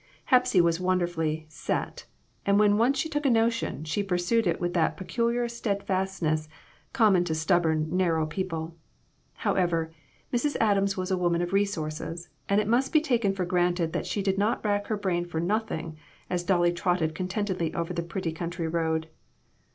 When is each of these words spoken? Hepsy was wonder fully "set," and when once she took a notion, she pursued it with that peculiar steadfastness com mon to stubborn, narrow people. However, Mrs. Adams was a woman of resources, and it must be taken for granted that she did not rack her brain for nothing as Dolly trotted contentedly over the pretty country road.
Hepsy 0.33 0.59
was 0.61 0.79
wonder 0.79 1.05
fully 1.05 1.45
"set," 1.47 2.07
and 2.43 2.57
when 2.57 2.79
once 2.79 2.97
she 2.97 3.07
took 3.07 3.23
a 3.23 3.29
notion, 3.29 3.83
she 3.83 4.01
pursued 4.01 4.47
it 4.47 4.59
with 4.59 4.73
that 4.73 4.97
peculiar 4.97 5.47
steadfastness 5.47 6.49
com 6.91 7.13
mon 7.13 7.23
to 7.25 7.35
stubborn, 7.35 7.95
narrow 7.95 8.25
people. 8.25 8.75
However, 9.45 9.93
Mrs. 10.33 10.55
Adams 10.59 10.97
was 10.97 11.11
a 11.11 11.17
woman 11.19 11.43
of 11.43 11.53
resources, 11.53 12.29
and 12.49 12.59
it 12.59 12.67
must 12.67 12.91
be 12.91 12.99
taken 12.99 13.31
for 13.31 13.45
granted 13.45 13.93
that 13.93 14.07
she 14.07 14.23
did 14.23 14.39
not 14.39 14.65
rack 14.65 14.87
her 14.87 14.97
brain 14.97 15.23
for 15.23 15.39
nothing 15.39 15.97
as 16.31 16.43
Dolly 16.43 16.73
trotted 16.73 17.13
contentedly 17.13 17.71
over 17.75 17.93
the 17.93 18.01
pretty 18.01 18.31
country 18.31 18.67
road. 18.67 19.07